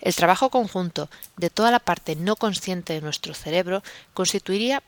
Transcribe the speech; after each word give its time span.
el 0.00 0.14
trabajo 0.14 0.48
conjunto 0.48 1.10
de 1.36 1.50
toda 1.50 1.72
la 1.72 1.80
parte 1.80 2.14
no 2.14 2.36
consciente 2.36 2.92
de 2.92 3.00
nuestro 3.00 3.34
cerebro 3.34 3.82
constituiría 4.14 4.84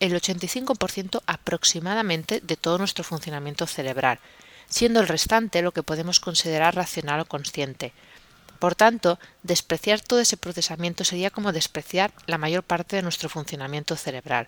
el 0.00 0.12
85% 0.12 1.22
aproximadamente 1.24 2.40
de 2.40 2.56
todo 2.56 2.78
nuestro 2.78 3.04
funcionamiento 3.04 3.68
cerebral, 3.68 4.18
siendo 4.68 4.98
el 4.98 5.06
restante 5.06 5.62
lo 5.62 5.70
que 5.70 5.84
podemos 5.84 6.18
considerar 6.18 6.74
racional 6.74 7.20
o 7.20 7.26
consciente, 7.26 7.92
por 8.64 8.76
tanto, 8.76 9.18
despreciar 9.42 10.00
todo 10.00 10.20
ese 10.20 10.38
procesamiento 10.38 11.04
sería 11.04 11.28
como 11.28 11.52
despreciar 11.52 12.14
la 12.24 12.38
mayor 12.38 12.62
parte 12.62 12.96
de 12.96 13.02
nuestro 13.02 13.28
funcionamiento 13.28 13.94
cerebral. 13.94 14.46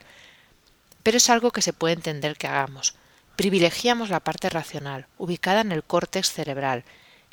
Pero 1.03 1.19
es 1.19 1.28
algo 1.28 1.50
que 1.50 1.61
se 1.61 1.75
puede 1.75 1.92
entender 1.92 2.39
que 2.39 2.47
hagamos. 2.47 2.94
Privilegiamos 3.37 4.09
la 4.09 4.20
parte 4.20 4.48
racional, 4.48 5.06
ubicada 5.19 5.61
en 5.61 5.70
el 5.70 5.84
córtex 5.84 6.33
cerebral, 6.33 6.84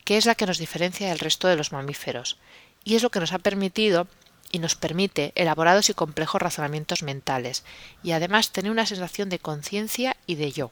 que 0.04 0.18
es 0.18 0.26
la 0.26 0.36
que 0.36 0.46
nos 0.46 0.58
diferencia 0.58 1.08
del 1.08 1.20
resto 1.20 1.48
de 1.48 1.56
los 1.56 1.72
mamíferos, 1.72 2.38
y 2.84 2.96
es 2.96 3.02
lo 3.02 3.12
que 3.12 3.22
nos 3.22 3.32
ha 3.32 3.40
permitido 3.40 4.10
y 4.52 4.60
nos 4.60 4.76
permite 4.76 5.32
elaborados 5.36 5.90
y 5.90 5.94
complejos 5.94 6.42
razonamientos 6.42 7.02
mentales, 7.02 7.64
y 8.04 8.12
además 8.12 8.52
tener 8.52 8.74
una 8.74 8.86
sensación 8.86 9.30
de 9.30 9.40
conciencia 9.40 10.18
y 10.28 10.36
de 10.36 10.52
yo. 10.52 10.70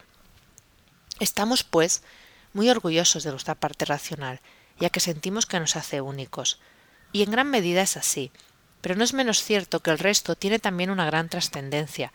Estamos, 1.22 1.64
pues, 1.64 2.04
muy 2.52 2.70
orgullosos 2.70 3.24
de 3.24 3.32
nuestra 3.32 3.56
parte 3.56 3.86
racional, 3.86 4.42
ya 4.82 4.90
que 4.90 5.00
sentimos 5.00 5.46
que 5.46 5.60
nos 5.60 5.78
hace 5.78 6.02
únicos. 6.02 6.60
Y 7.14 7.22
en 7.22 7.32
gran 7.32 7.50
medida 7.50 7.84
es 7.84 7.96
así, 7.96 8.32
pero 8.82 8.96
no 8.96 9.04
es 9.04 9.14
menos 9.14 9.44
cierto 9.44 9.80
que 9.80 9.92
el 9.92 10.00
resto 10.00 10.36
tiene 10.36 10.60
también 10.60 10.90
una 10.90 11.06
gran 11.06 11.30
trascendencia, 11.30 12.12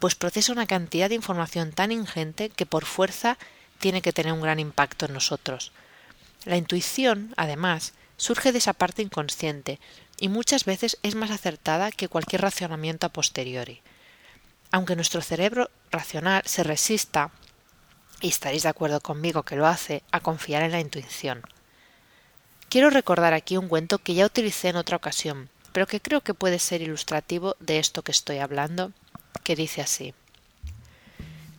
pues 0.00 0.16
procesa 0.16 0.52
una 0.52 0.66
cantidad 0.66 1.08
de 1.08 1.14
información 1.14 1.72
tan 1.72 1.92
ingente 1.92 2.50
que 2.50 2.66
por 2.66 2.84
fuerza 2.84 3.38
tiene 3.78 4.02
que 4.02 4.12
tener 4.12 4.32
un 4.32 4.42
gran 4.42 4.58
impacto 4.58 5.06
en 5.06 5.12
nosotros. 5.12 5.72
La 6.44 6.56
intuición, 6.56 7.34
además, 7.36 7.94
surge 8.16 8.50
de 8.50 8.58
esa 8.58 8.72
parte 8.72 9.02
inconsciente 9.02 9.78
y 10.18 10.28
muchas 10.28 10.64
veces 10.64 10.98
es 11.04 11.14
más 11.14 11.30
acertada 11.30 11.92
que 11.92 12.08
cualquier 12.08 12.42
racionamiento 12.42 13.06
a 13.06 13.12
posteriori. 13.12 13.80
Aunque 14.72 14.96
nuestro 14.96 15.22
cerebro 15.22 15.70
racional 15.92 16.42
se 16.46 16.64
resista, 16.64 17.30
y 18.20 18.28
estaréis 18.28 18.64
de 18.64 18.70
acuerdo 18.70 19.00
conmigo 19.00 19.44
que 19.44 19.54
lo 19.54 19.68
hace, 19.68 20.02
a 20.10 20.18
confiar 20.18 20.64
en 20.64 20.72
la 20.72 20.80
intuición. 20.80 21.42
Quiero 22.70 22.90
recordar 22.90 23.32
aquí 23.32 23.56
un 23.56 23.66
cuento 23.66 23.98
que 23.98 24.12
ya 24.12 24.26
utilicé 24.26 24.68
en 24.68 24.76
otra 24.76 24.98
ocasión, 24.98 25.48
pero 25.72 25.86
que 25.86 26.00
creo 26.00 26.20
que 26.20 26.34
puede 26.34 26.58
ser 26.58 26.82
ilustrativo 26.82 27.56
de 27.60 27.78
esto 27.78 28.02
que 28.02 28.12
estoy 28.12 28.38
hablando, 28.38 28.92
que 29.42 29.56
dice 29.56 29.80
así. 29.80 30.12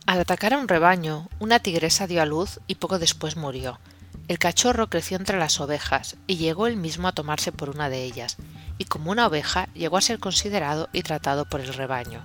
Al 0.06 0.20
atacar 0.20 0.54
a 0.54 0.58
un 0.58 0.68
rebaño, 0.68 1.28
una 1.40 1.58
tigresa 1.58 2.06
dio 2.06 2.22
a 2.22 2.26
luz 2.26 2.60
y 2.68 2.76
poco 2.76 3.00
después 3.00 3.36
murió. 3.36 3.80
El 4.28 4.38
cachorro 4.38 4.88
creció 4.88 5.16
entre 5.16 5.36
las 5.36 5.60
ovejas 5.60 6.14
y 6.28 6.36
llegó 6.36 6.68
él 6.68 6.76
mismo 6.76 7.08
a 7.08 7.12
tomarse 7.12 7.50
por 7.50 7.70
una 7.70 7.90
de 7.90 8.04
ellas, 8.04 8.36
y 8.78 8.84
como 8.84 9.10
una 9.10 9.26
oveja 9.26 9.68
llegó 9.74 9.96
a 9.96 10.02
ser 10.02 10.20
considerado 10.20 10.88
y 10.92 11.02
tratado 11.02 11.44
por 11.44 11.60
el 11.60 11.74
rebaño. 11.74 12.24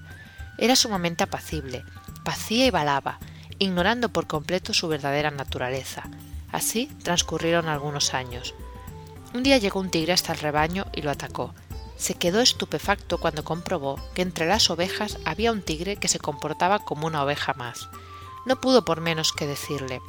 Era 0.60 0.76
sumamente 0.76 1.24
apacible, 1.24 1.84
pacía 2.24 2.68
y 2.68 2.70
balaba, 2.70 3.18
ignorando 3.58 4.10
por 4.10 4.28
completo 4.28 4.76
su 4.76 4.88
verdadera 4.88 5.32
naturaleza. 5.32 6.04
Así 6.52 6.86
transcurrieron 7.04 7.68
algunos 7.68 8.14
años. 8.14 8.54
Un 9.36 9.44
día 9.44 9.58
llegó 9.58 9.82
un 9.82 9.90
tigre 9.90 10.14
hasta 10.14 10.32
el 10.32 10.40
rebaño 10.40 10.86
y 10.94 11.02
lo 11.02 11.12
atacó. 11.12 11.54
Se 11.98 12.14
quedó 12.14 12.40
estupefacto 12.40 13.18
cuando 13.18 13.44
comprobó 13.44 14.00
que 14.14 14.22
entre 14.22 14.46
las 14.46 14.70
ovejas 14.70 15.18
había 15.26 15.52
un 15.52 15.62
tigre 15.62 15.98
que 15.98 16.08
se 16.08 16.20
comportaba 16.20 16.80
como 16.80 17.06
una 17.06 17.22
oveja 17.22 17.54
más. 17.54 17.90
No 18.46 18.62
pudo 18.62 18.86
por 18.86 19.02
menos 19.02 19.34
que 19.34 19.46
decirle 19.46 20.00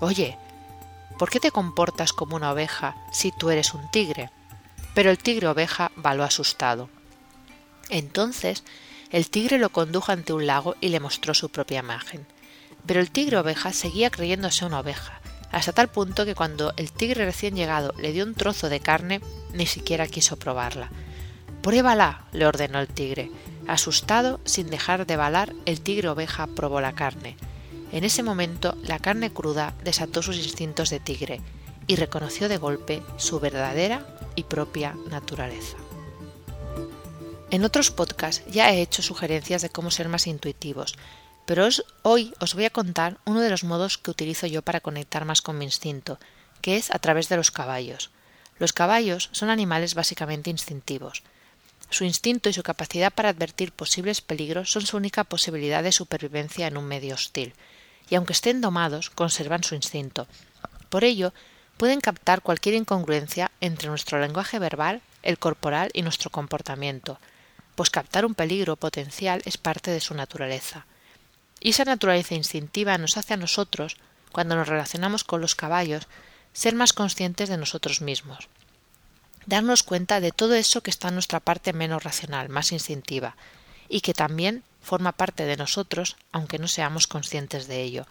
Oye, 0.00 0.36
¿por 1.18 1.30
qué 1.30 1.40
te 1.40 1.50
comportas 1.50 2.12
como 2.12 2.36
una 2.36 2.52
oveja 2.52 2.94
si 3.10 3.32
tú 3.32 3.48
eres 3.48 3.72
un 3.72 3.90
tigre? 3.90 4.28
Pero 4.92 5.10
el 5.10 5.16
tigre 5.16 5.48
oveja 5.48 5.90
való 5.96 6.22
asustado. 6.22 6.90
Entonces 7.88 8.64
el 9.08 9.30
tigre 9.30 9.56
lo 9.56 9.70
condujo 9.70 10.12
ante 10.12 10.34
un 10.34 10.46
lago 10.46 10.76
y 10.82 10.90
le 10.90 11.00
mostró 11.00 11.32
su 11.32 11.48
propia 11.48 11.80
imagen. 11.80 12.26
Pero 12.84 13.00
el 13.00 13.10
tigre 13.10 13.38
oveja 13.38 13.72
seguía 13.72 14.10
creyéndose 14.10 14.66
una 14.66 14.80
oveja, 14.80 15.22
hasta 15.54 15.72
tal 15.72 15.88
punto 15.88 16.24
que 16.24 16.34
cuando 16.34 16.74
el 16.76 16.90
tigre 16.90 17.24
recién 17.24 17.54
llegado 17.54 17.94
le 17.96 18.12
dio 18.12 18.24
un 18.24 18.34
trozo 18.34 18.68
de 18.68 18.80
carne, 18.80 19.20
ni 19.52 19.66
siquiera 19.66 20.08
quiso 20.08 20.36
probarla. 20.36 20.90
Pruébala, 21.62 22.24
le 22.32 22.46
ordenó 22.46 22.80
el 22.80 22.88
tigre. 22.88 23.30
Asustado, 23.68 24.40
sin 24.44 24.68
dejar 24.68 25.06
de 25.06 25.16
balar, 25.16 25.54
el 25.64 25.80
tigre 25.80 26.08
oveja 26.08 26.48
probó 26.48 26.80
la 26.80 26.96
carne. 26.96 27.36
En 27.92 28.02
ese 28.02 28.24
momento, 28.24 28.76
la 28.82 28.98
carne 28.98 29.32
cruda 29.32 29.74
desató 29.84 30.22
sus 30.22 30.38
instintos 30.38 30.90
de 30.90 30.98
tigre 30.98 31.40
y 31.86 31.94
reconoció 31.94 32.48
de 32.48 32.56
golpe 32.56 33.04
su 33.16 33.38
verdadera 33.38 34.04
y 34.34 34.42
propia 34.42 34.96
naturaleza. 35.08 35.76
En 37.52 37.64
otros 37.64 37.92
podcasts 37.92 38.44
ya 38.50 38.72
he 38.72 38.82
hecho 38.82 39.02
sugerencias 39.02 39.62
de 39.62 39.70
cómo 39.70 39.92
ser 39.92 40.08
más 40.08 40.26
intuitivos, 40.26 40.96
pero 41.46 41.68
hoy 42.02 42.32
os 42.40 42.54
voy 42.54 42.64
a 42.64 42.70
contar 42.70 43.18
uno 43.24 43.40
de 43.40 43.50
los 43.50 43.64
modos 43.64 43.98
que 43.98 44.10
utilizo 44.10 44.46
yo 44.46 44.62
para 44.62 44.80
conectar 44.80 45.24
más 45.24 45.42
con 45.42 45.58
mi 45.58 45.64
instinto, 45.64 46.18
que 46.60 46.76
es 46.76 46.90
a 46.90 46.98
través 46.98 47.28
de 47.28 47.36
los 47.36 47.50
caballos. 47.50 48.10
Los 48.58 48.72
caballos 48.72 49.28
son 49.32 49.50
animales 49.50 49.94
básicamente 49.94 50.50
instintivos. 50.50 51.22
Su 51.90 52.04
instinto 52.04 52.48
y 52.48 52.52
su 52.52 52.62
capacidad 52.62 53.12
para 53.12 53.28
advertir 53.28 53.72
posibles 53.72 54.20
peligros 54.20 54.72
son 54.72 54.86
su 54.86 54.96
única 54.96 55.24
posibilidad 55.24 55.82
de 55.82 55.92
supervivencia 55.92 56.66
en 56.66 56.76
un 56.76 56.86
medio 56.86 57.14
hostil, 57.14 57.52
y 58.08 58.14
aunque 58.14 58.32
estén 58.32 58.60
domados, 58.60 59.10
conservan 59.10 59.64
su 59.64 59.74
instinto. 59.74 60.26
Por 60.88 61.04
ello, 61.04 61.32
pueden 61.76 62.00
captar 62.00 62.42
cualquier 62.42 62.74
incongruencia 62.74 63.50
entre 63.60 63.88
nuestro 63.88 64.18
lenguaje 64.18 64.58
verbal, 64.58 65.02
el 65.22 65.38
corporal 65.38 65.90
y 65.92 66.02
nuestro 66.02 66.30
comportamiento, 66.30 67.18
pues 67.74 67.90
captar 67.90 68.24
un 68.24 68.34
peligro 68.34 68.76
potencial 68.76 69.42
es 69.44 69.58
parte 69.58 69.90
de 69.90 70.00
su 70.00 70.14
naturaleza. 70.14 70.86
Y 71.60 71.70
esa 71.70 71.84
naturaleza 71.84 72.34
instintiva 72.34 72.98
nos 72.98 73.16
hace 73.16 73.34
a 73.34 73.38
nosotros, 73.38 73.96
cuando 74.32 74.56
nos 74.56 74.68
relacionamos 74.68 75.24
con 75.24 75.40
los 75.40 75.54
caballos, 75.54 76.08
ser 76.52 76.74
más 76.74 76.92
conscientes 76.92 77.48
de 77.48 77.56
nosotros 77.56 78.00
mismos. 78.00 78.48
Darnos 79.46 79.82
cuenta 79.82 80.20
de 80.20 80.32
todo 80.32 80.54
eso 80.54 80.82
que 80.82 80.90
está 80.90 81.08
en 81.08 81.14
nuestra 81.14 81.40
parte 81.40 81.72
menos 81.72 82.02
racional, 82.02 82.48
más 82.48 82.72
instintiva, 82.72 83.36
y 83.88 84.00
que 84.00 84.14
también 84.14 84.62
forma 84.80 85.12
parte 85.12 85.44
de 85.44 85.56
nosotros 85.56 86.16
aunque 86.32 86.58
no 86.58 86.68
seamos 86.68 87.06
conscientes 87.06 87.66
de 87.66 87.82
ello. 87.82 88.06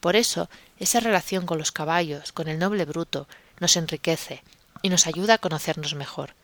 Por 0.00 0.16
eso, 0.16 0.48
esa 0.78 1.00
relación 1.00 1.46
con 1.46 1.58
los 1.58 1.72
caballos, 1.72 2.32
con 2.32 2.48
el 2.48 2.58
noble 2.58 2.84
bruto, 2.84 3.28
nos 3.60 3.76
enriquece 3.76 4.42
y 4.82 4.88
nos 4.88 5.06
ayuda 5.06 5.34
a 5.34 5.38
conocernos 5.38 5.94
mejor. 5.94 6.34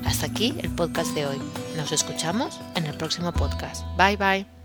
Hasta 0.07 0.27
aquí 0.27 0.55
el 0.63 0.71
podcast 0.71 1.15
de 1.15 1.27
hoy. 1.27 1.39
Nos 1.77 1.93
escuchamos 1.93 2.59
en 2.75 2.87
el 2.87 2.97
próximo 2.97 3.33
podcast. 3.33 3.85
Bye 3.97 4.17
bye. 4.17 4.56